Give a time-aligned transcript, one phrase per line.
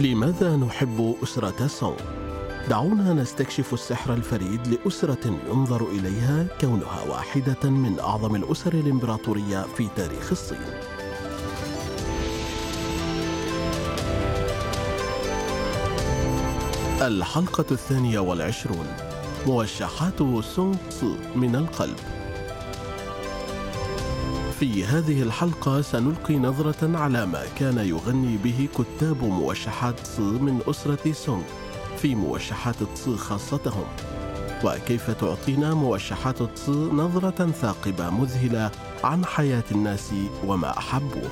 [0.00, 1.96] لماذا نحب أسرة سونغ؟
[2.68, 10.30] دعونا نستكشف السحر الفريد لأسرة ينظر إليها كونها واحدة من أعظم الأسر الإمبراطورية في تاريخ
[10.30, 10.58] الصين.
[17.00, 18.86] الحلقة الثانية والعشرون
[19.46, 20.76] موشحات سونغ
[21.34, 22.15] من القلب
[24.60, 31.12] في هذه الحلقة سنلقي نظرة على ما كان يغني به كتاب موشحات تسو من أسرة
[31.12, 31.42] سونغ
[31.98, 33.84] في موشحات تسو خاصتهم.
[34.64, 38.70] وكيف تعطينا موشحات تسو نظرة ثاقبة مذهلة
[39.04, 40.10] عن حياة الناس
[40.46, 41.30] وما أحبوه؟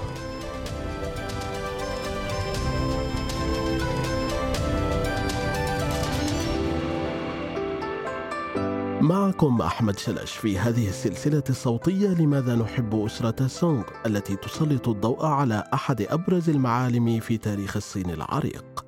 [9.05, 15.65] معكم أحمد شلش في هذه السلسلة الصوتية لماذا نحب أسرة سونغ التي تسلط الضوء على
[15.75, 18.85] أحد أبرز المعالم في تاريخ الصين العريق.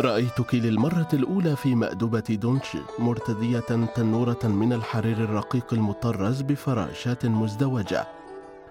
[0.00, 8.06] رأيتك للمرة الأولى في مأدبة دونشي مرتدية تنورة من الحرير الرقيق المطرز بفراشات مزدوجة.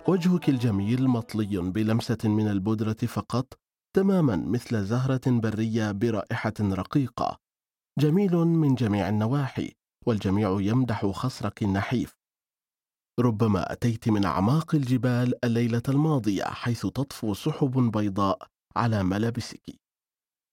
[0.08, 3.46] وجهك الجميل مطلي بلمسة من البودرة فقط
[3.96, 7.51] تماما مثل زهرة برية برائحة رقيقة.
[8.00, 9.72] جميل من جميع النواحي
[10.06, 12.16] والجميع يمدح خصرك النحيف.
[13.20, 19.76] ربما أتيت من أعماق الجبال الليلة الماضية حيث تطفو سحب بيضاء على ملابسك.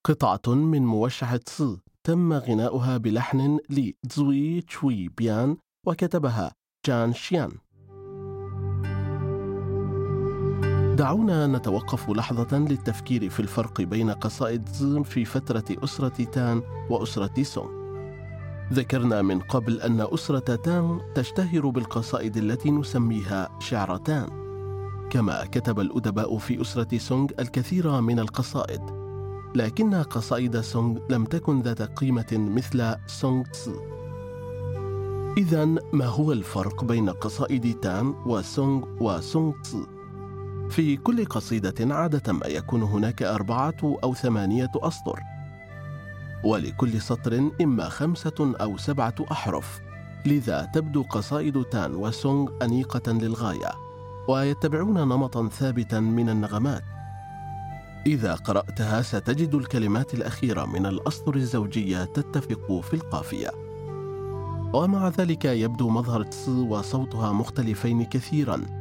[0.06, 1.62] قطعة من موشح تس
[2.06, 6.54] تم غناؤها بلحن لزوي تشوي بيان وكتبها
[6.86, 7.58] جان شيان.
[10.98, 17.68] دعونا نتوقف لحظة للتفكير في الفرق بين قصائد زم في فترة أسرة تان وأسرة سونغ.
[18.72, 24.28] ذكرنا من قبل أن أسرة تان تشتهر بالقصائد التي نسميها شعر تان.
[25.10, 28.80] كما كتب الأدباء في أسرة سونغ الكثير من القصائد.
[29.54, 33.74] لكن قصائد سونغ لم تكن ذات قيمة مثل سونغ تسو.
[35.36, 39.97] إذا ما هو الفرق بين قصائد تان وسونغ وسونغ تسو؟
[40.70, 45.20] في كل قصيدة عادة ما يكون هناك أربعة أو ثمانية أسطر.
[46.44, 49.80] ولكل سطر إما خمسة أو سبعة أحرف.
[50.26, 53.70] لذا تبدو قصائد تان وسونغ أنيقة للغاية
[54.28, 56.82] ويتبعون نمطا ثابتا من النغمات.
[58.06, 63.50] إذا قرأتها ستجد الكلمات الأخيرة من الأسطر الزوجية تتفق في القافية.
[64.72, 68.77] ومع ذلك يبدو مظهر تس وصوتها مختلفين كثيرا.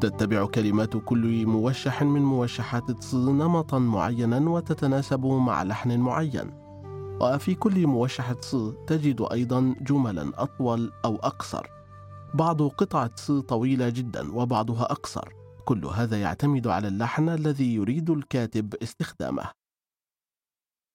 [0.00, 6.50] تتبع كلمات كل موشح من موشحات تس نمطا معينا وتتناسب مع لحن معين.
[7.20, 11.66] وفي كل موشح تس تجد أيضا جملا أطول أو أقصر.
[12.34, 15.28] بعض قطع تس طويلة جدا وبعضها أقصر.
[15.64, 19.50] كل هذا يعتمد على اللحن الذي يريد الكاتب استخدامه.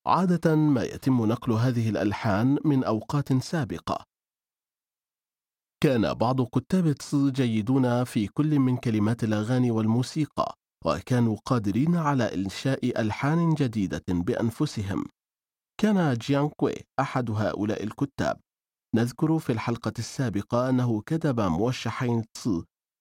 [0.07, 4.12] عادة ما يتم نقل هذه الألحان من أوقات سابقة.
[5.83, 10.55] كان بعض كتاب تس جيدون في كل من كلمات الأغاني والموسيقى
[10.85, 15.05] وكانوا قادرين على إنشاء ألحان جديدة بأنفسهم.
[15.81, 18.39] كان جيانكوي أحد هؤلاء الكتاب.
[18.95, 22.49] نذكر في الحلقة السابقة أنه كتب موشحين تس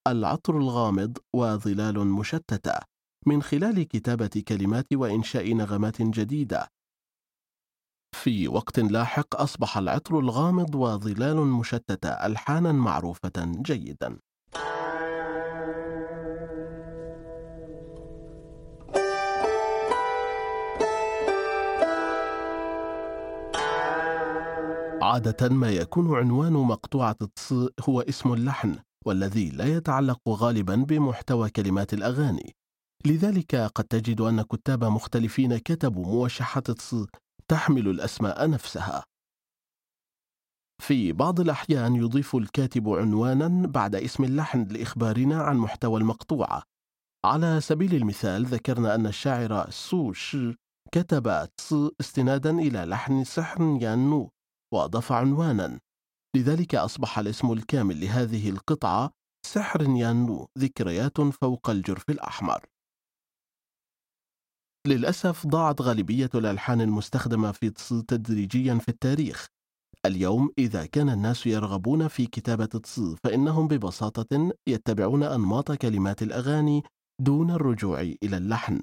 [0.08, 2.80] العطر الغامض وظلال مشتتة
[3.26, 6.68] من خلال كتابة كلمات وإنشاء نغمات جديدة.
[8.14, 14.18] في وقت لاحق أصبح العطر الغامض وظلال مشتتة ألحانا معروفة جيدا.
[25.02, 27.52] عادة ما يكون عنوان مقطوعة تص
[27.88, 32.54] هو اسم اللحن والذي لا يتعلق غالبا بمحتوى كلمات الأغاني.
[33.06, 36.94] لذلك قد تجد أن كتاب مختلفين كتبوا موشحات تص
[37.52, 39.04] تحمل الأسماء نفسها.
[40.82, 46.62] في بعض الأحيان يضيف الكاتب عنوانا بعد اسم اللحن لإخبارنا عن محتوى المقطوعه
[47.24, 50.54] على سبيل المثال ذكرنا أن الشاعر سو شي
[50.92, 54.30] كتب تس استنادا إلى لحن سحر يانو
[54.74, 55.80] وأضاف عنوانا.
[56.36, 59.10] لذلك أصبح الاسم الكامل لهذه القطعة
[59.46, 62.71] سحر يانو ذكريات فوق الجرف الأحمر.
[64.86, 67.70] للأسف ضاعت غالبية الألحان المستخدمة في
[68.08, 69.46] تدريجيا في التاريخ.
[70.06, 76.82] اليوم إذا كان الناس يرغبون في كتابة تص فإنهم ببساطة يتبعون أنماط كلمات الأغاني
[77.20, 78.80] دون الرجوع إلى اللحن.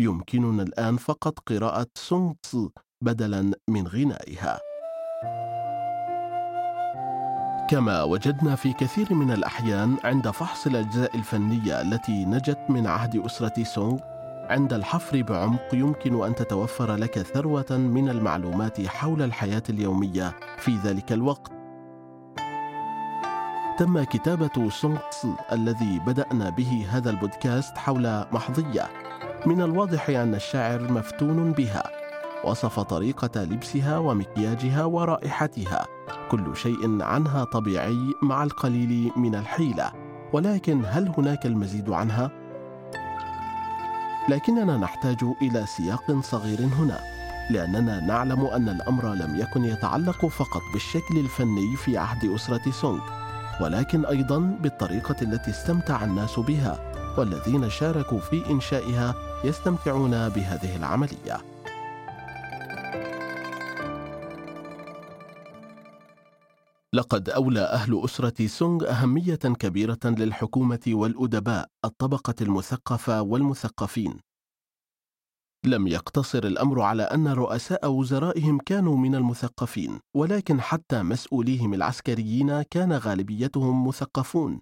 [0.00, 2.34] يمكننا الآن فقط قراءة سونغ
[3.04, 4.60] بدلا من غنائها.
[7.70, 13.64] كما وجدنا في كثير من الأحيان عند فحص الأجزاء الفنية التي نجت من عهد أسرة
[13.64, 13.98] سونغ
[14.50, 21.12] عند الحفر بعمق يمكن أن تتوفر لك ثروة من المعلومات حول الحياة اليومية في ذلك
[21.12, 21.52] الوقت.
[23.78, 28.88] تم كتابة سونغ تسو الذي بدأنا به هذا البودكاست حول محظية.
[29.46, 31.82] من الواضح أن الشاعر مفتون بها
[32.44, 35.86] وصف طريقة لبسها ومكياجها ورائحتها.
[36.30, 39.92] كل شيء عنها طبيعي مع القليل من الحيلة.
[40.32, 42.39] ولكن هل هناك المزيد عنها؟
[44.28, 46.98] لكننا نحتاج إلى سياق صغير هنا
[47.50, 53.00] لأننا نعلم أن الأمر لم يكن يتعلق فقط بالشكل الفني في عهد أسرة سونغ
[53.60, 59.14] ولكن أيضا بالطريقة التي استمتع الناس بها والذين شاركوا في إنشائها
[59.44, 61.49] يستمتعون بهذه العملية.
[66.94, 74.20] لقد أولى أهل أسرة سونغ أهمية كبيرة للحكومة والأدباء الطبقة المثقفة والمثقفين.
[75.66, 82.92] لم يقتصر الأمر على أن رؤساء وزرائهم كانوا من المثقفين، ولكن حتى مسؤوليهم العسكريين كان
[82.92, 84.60] غالبيتهم مثقفون.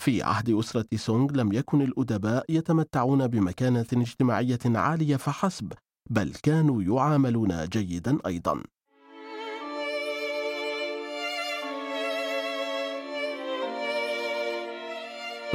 [0.00, 5.72] في عهد أسرة سونغ لم يكن الأدباء يتمتعون بمكانة اجتماعية عالية فحسب،
[6.10, 8.62] بل كانوا يعاملون جيدا أيضا.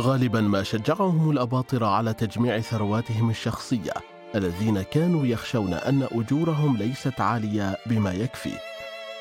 [0.02, 3.94] غالبا ما شجعهم الأباطرة على تجميع ثرواتهم الشخصية
[4.36, 8.52] الذين كانوا يخشون أن أجورهم ليست عالية بما يكفي.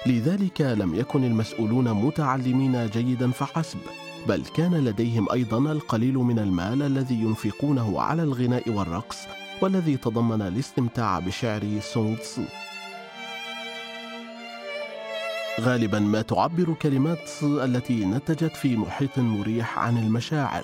[0.06, 3.78] لذلك لم يكن المسؤولون متعلمين جيدا فحسب
[4.28, 9.19] بل كان لديهم أيضا القليل من المال الذي ينفقونه على الغناء والرقص
[9.60, 12.42] والذي تضمن الاستمتاع بشعر سونغ تسو.
[15.60, 20.62] غالبا ما تعبر كلمات التي نتجت في محيط مريح عن المشاعر.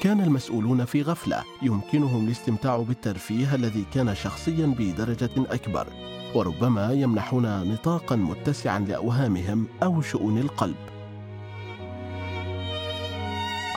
[0.00, 5.86] كان المسؤولون في غفلة يمكنهم الاستمتاع بالترفيه الذي كان شخصيا بدرجة أكبر
[6.34, 10.76] وربما يمنحون نطاقا متسعا لأوهامهم أو شؤون القلب.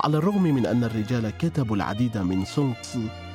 [0.03, 2.75] على الرغم من أن الرجال كتبوا العديد من سونغ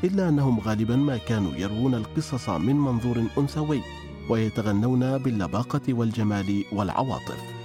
[0.05, 3.81] إلا أنهم غالبا ما كانوا يروون القصص من منظور أنثوي.
[4.29, 7.57] ويتغنون باللباقة والجمال والعواطف.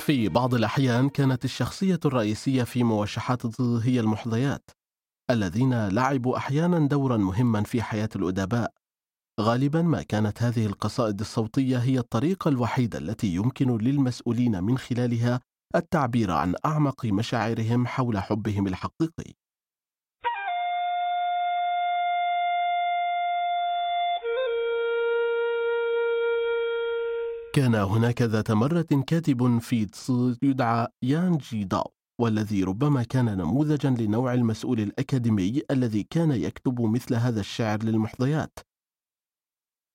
[0.00, 4.70] في بعض الأحيان كانت الشخصية الرئيسية في موشحات هي المحظيات
[5.30, 8.72] الذين لعبوا أحيانا دورا مهما في حياة الأدباء.
[9.40, 15.40] غالبا ما كانت هذه القصائد الصوتية هي الطريقة الوحيدة التي يمكن للمسؤولين من خلالها
[15.76, 19.34] التعبير عن أعمق مشاعرهم حول حبهم الحقيقي.
[27.54, 33.90] كان هناك ذات مرة كاتب في تسو يدعى يان جي داو والذي ربما كان نموذجا
[33.90, 38.67] لنوع المسؤول الأكاديمي الذي كان يكتب مثل هذا الشعر للمحظيات.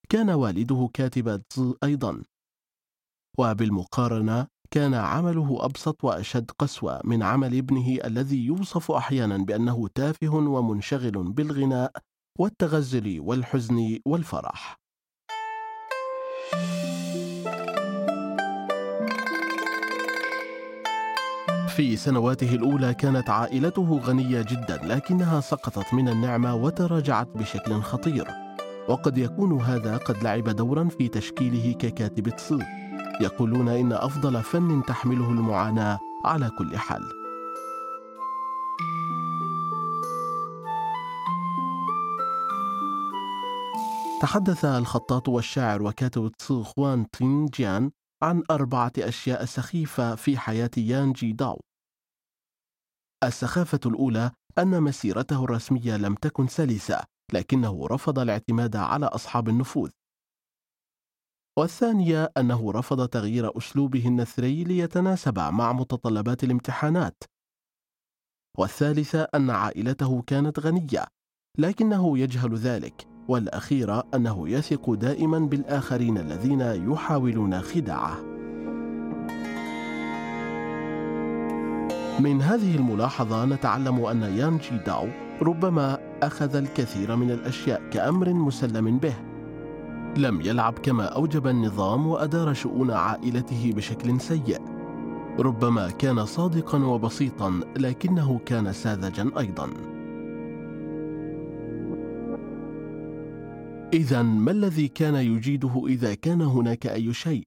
[0.08, 1.42] كان والده كاتب
[1.84, 2.22] أيضا.
[3.38, 11.32] وبالمقارنة كان عمله أبسط وأشد قسوة من عمل ابنه الذي يوصف أحيانا بأنه تافه ومنشغل
[11.32, 11.92] بالغناء
[12.38, 14.80] والتغزل والحزن والفرح.
[21.76, 28.43] في سنواته الأولى كانت عائلته غنية جدا لكنها سقطت من النعمة وتراجعت بشكل خطير.
[28.88, 32.58] وقد يكون هذا قد لعب دورا في تشكيله ككاتب تصو
[33.20, 37.02] يقولون إن أفضل فن تحمله المعاناة على كل حال.
[44.22, 47.90] تحدث الخطاط والشاعر وكاتب تصو خوان تين جيان
[48.22, 51.60] عن أربعة أشياء سخيفة في حياة يان جي داو.
[53.24, 57.13] السخافة الأولى أن مسيرته الرسمية لم تكن سلسة.
[57.32, 59.90] لكنه رفض الاعتماد على أصحاب النفوذ.
[61.58, 67.24] والثانية أنه رفض تغيير أسلوبه النثري ليتناسب مع متطلبات الامتحانات.
[68.58, 71.06] والثالثة أن عائلته كانت غنية
[71.58, 73.08] لكنه يجهل ذلك.
[73.28, 78.20] والأخيرة أنه يثق دائما بالآخرين الذين يحاولون خداعه.
[82.20, 88.98] من هذه الملاحظة نتعلم أن يان جي داو ربما أخذ الكثير من الأشياء كأمر مسلم
[88.98, 89.14] به.
[90.16, 94.60] لم يلعب كما أوجب النظام وأدار شؤون عائلته بشكل سيء.
[95.38, 99.70] ربما كان صادقا وبسيطا لكنه كان ساذجا أيضا.
[103.92, 107.42] اذا ما الذي كان يجيده إذا كان هناك أي شيء؟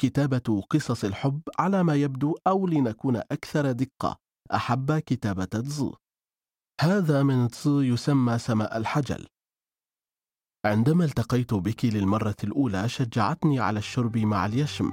[0.00, 4.16] كتابة قصص الحب على ما يبدو أو لنكون أكثر دقة.
[4.54, 5.94] أحب كتابة تزو
[6.80, 9.26] هذا من تزو يسمى سماء الحجل.
[10.66, 14.92] عندما التقيت بك للمرة الأولى شجعتني على الشرب مع اليشم.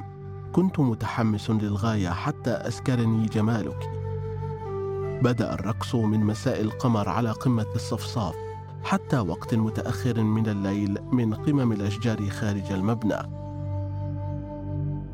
[0.53, 3.89] كنت متحمس للغاية حتى أسكرني جمالك.
[5.23, 8.35] بدأ الرقص من مساء القمر على قمة الصفصاف
[8.83, 13.39] حتى وقت متأخر من الليل من قمم الأشجار خارج المبنى.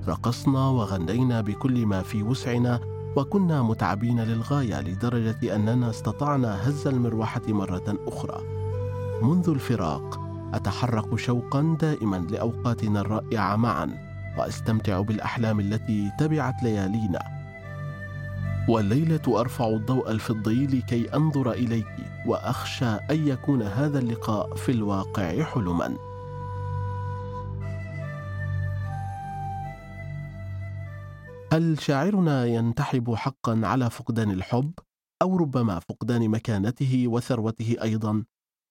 [0.08, 7.98] رقصنا وغنينا بكل ما في وسعنا وكنا متعبين للغاية لدرجة أننا استطعنا هز المروحة مرة
[8.08, 8.42] أخرى.
[9.22, 10.20] منذ الفراق
[10.54, 13.90] أتحرك شوقا دائما لأوقاتنا الرائعة معا
[14.38, 17.20] وأستمتع بالأحلام التي تبعت ليالينا.
[18.70, 21.96] والليلة أرفع الضوء الفضي لكي أنظر إليك
[22.26, 25.98] وأخشى أن يكون هذا اللقاء في الواقع حلما.
[31.56, 34.72] هل شاعرنا ينتحب حقا على فقدان الحب
[35.22, 38.24] أو ربما فقدان مكانته وثروته أيضا؟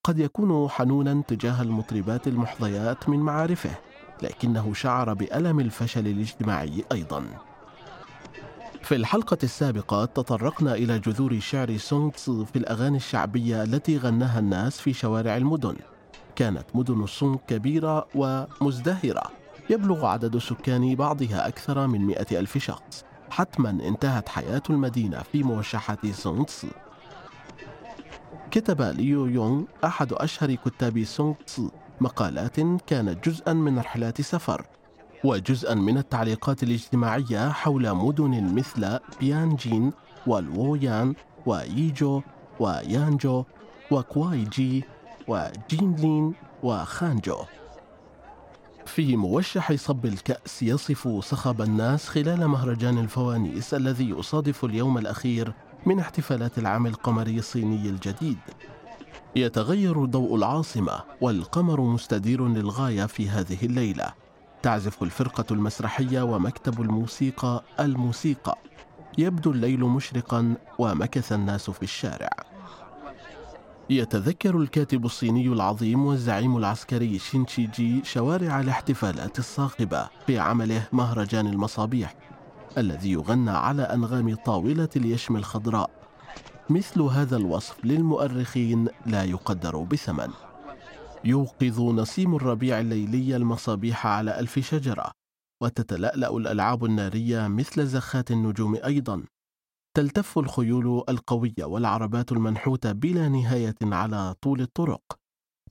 [0.06, 3.70] قد يكون حنونا تجاه المطربات المحظيات من معارفه
[4.22, 7.24] لكنه شعر بألم الفشل الاجتماعي أيضا.
[8.82, 14.80] في الحلقة السابقة تطرقنا إلى جذور شعر سونغ تسو في الأغاني الشعبية التي غناها الناس
[14.80, 15.76] في شوارع المدن.
[16.36, 19.43] كانت مدن الصونغ كبيرة ومزدهرة.
[19.70, 23.04] يبلغ عدد سكان بعضها أكثر من مئة ألف شخص.
[23.30, 26.68] حتما انتهت حياة المدينة في موشحة سونغ تسو
[28.50, 34.66] كتب ليو يونغ أحد أشهر كتاب سونغ تسو مقالات كانت جزءا من رحلات سفر
[35.24, 39.92] وجزءا من التعليقات الاجتماعية حول مدن مثل بيانجين
[40.26, 41.14] والوويان
[41.46, 42.22] وييجو
[42.60, 43.44] ويانجو
[43.90, 44.84] وكوايجي
[45.28, 47.36] وجينلين وخانجو.
[48.86, 55.52] في موشح صب الكأس يصف صخب الناس خلال مهرجان الفوانيس الذي يصادف اليوم الأخير
[55.86, 58.38] من احتفالات العام القمري الصيني الجديد.
[59.36, 64.12] يتغير ضوء العاصمة والقمر مستدير للغاية في هذه الليلة.
[64.62, 68.58] تعزف الفرقة المسرحية ومكتب الموسيقى الموسيقى.
[69.18, 72.53] يبدو الليل مشرقا ومكث الناس في الشارع.
[73.90, 82.14] يتذكر الكاتب الصيني العظيم والزعيم العسكري شينشي جي شوارع الاحتفالات الصاخبة في عمله مهرجان المصابيح
[82.78, 85.90] الذي يغنى على أنغام طاولة اليشم الخضراء.
[86.70, 90.28] مثل هذا الوصف للمؤرخين لا يقدر بثمن.
[91.24, 95.10] يوقظ نسيم الربيع الليلي المصابيح على ألف شجرة
[95.62, 99.22] وتتلألأ الألعاب النارية مثل زخات النجوم أيضا.
[99.96, 105.02] تلتف الخيول القوية والعربات المنحوتة بلا نهاية على طول الطرق.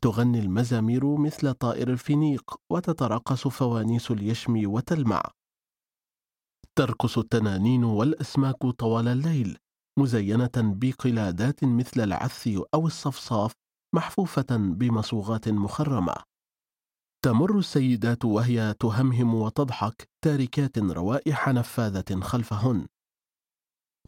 [0.01, 5.23] تغني المزامير مثل طائر الفينيق وتتراقص فوانيس اليشم وتلمع.
[6.75, 9.57] ترقص التنانين والأسماك طوال الليل
[9.99, 13.51] مزينة بقلادات مثل العث أو الصفصاف
[13.95, 16.15] محفوفة بمصوغات مخرمة.
[17.25, 22.87] تمر السيدات وهي تهمهم وتضحك تاركات روائح نفاذة خلفهن.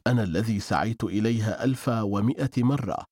[0.08, 3.06] أنا الذي سعيت إليها ألف ومئة مرة.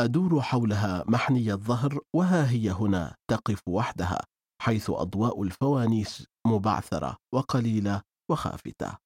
[0.00, 4.20] أدور حولها محني الظهر وها هي هنا تقف وحدها
[4.62, 8.96] حيث أضواء الفوانيس مبعثرة وقليلة وخافتة.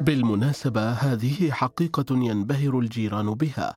[0.00, 3.74] بالمناسبة هذه حقيقة ينبهر الجيران بها.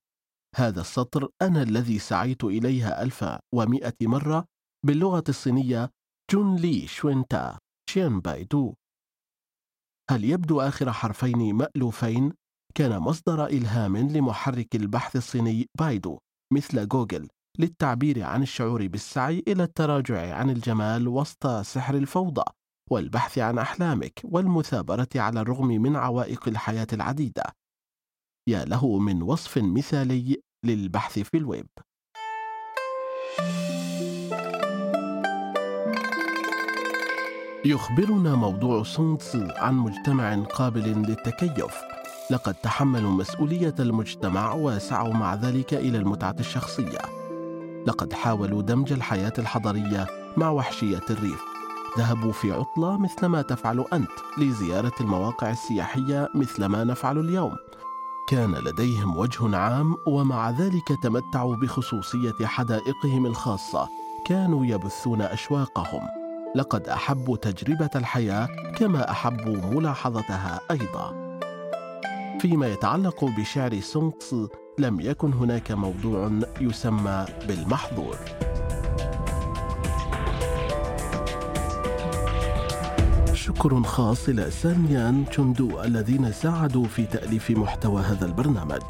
[0.56, 4.46] هذا السطر أنا الذي سعيت إليها ألف ومئة مرة
[4.86, 5.92] باللغة الصينية
[6.32, 8.74] 众里寻他千百度.
[10.12, 12.34] هل يبدو آخر حرفين مألوفين؟
[12.76, 16.18] كان مصدر إلهام لمحرك البحث الصيني بايدو
[16.54, 17.28] مثل جوجل
[17.60, 22.44] للتعبير عن الشعور بالسعي إلى التراجع عن الجمال وسط سحر الفوضى
[22.92, 27.44] والبحث عن أحلامك والمثابرة على الرغم من عوائق الحياة العديدة.
[28.50, 31.68] يا له من وصف مثالي للبحث في الويب.
[37.66, 41.76] يخبرنا موضوع سونغ عن مجتمع قابل للتكيف.
[42.32, 47.00] لقد تحملوا مسؤولية المجتمع وسعوا مع ذلك إلى المتعة الشخصية.
[47.88, 50.08] لقد حاولوا دمج الحياة الحضرية
[50.38, 51.42] مع وحشية الريف.
[51.98, 57.56] ذهبوا في عطلة مثل ما تفعل أنت لزيارة المواقع السياحية مثل ما نفعل اليوم.
[58.28, 63.90] كان لديهم وجه عام ومع ذلك تمتعوا بخصوصية حدائقهم الخاصة.
[64.26, 66.02] كانوا يبثون أشواقهم.
[66.56, 71.40] لقد أحبوا تجربة الحياة كما أحبوا ملاحظتها أيضا.
[72.40, 78.18] فيما يتعلق بشعر سونغ تسو لم يكن هناك موضوع يسمى بالمحظور.
[83.46, 88.82] شكر خاص إلى سانيان تشوندو الذين ساعدوا في تأليف محتوى هذا البرنامج.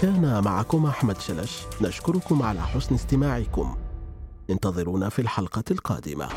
[0.00, 1.62] كان معكم أحمد شلش.
[1.82, 3.76] نشكركم على حسن استماعكم.
[4.50, 6.28] انتظرونا في الحلقة القادمة.